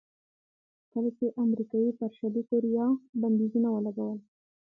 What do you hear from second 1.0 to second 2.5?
چې امریکا پر شلي